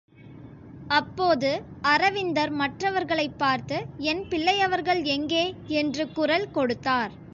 [0.87, 1.49] அப்போது
[1.81, 3.77] அரவிந்தர் மற்றவர்களைப் பார்த்து,
[3.97, 5.45] என் பிள்ளையவர்கள் எங்கே?
[5.75, 7.13] என்று குரல் கொடுத்தார்!